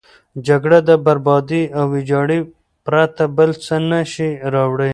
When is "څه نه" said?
3.65-3.99